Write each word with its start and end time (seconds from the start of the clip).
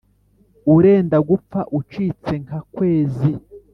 urenda 0.75 1.17
gupfa 1.29 1.59
ucitse 1.79 2.33
nka 2.43 2.59
kwezi. 2.73 3.31